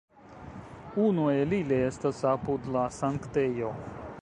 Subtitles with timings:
[1.09, 3.71] Unu el ili estas apud la Sanktejo.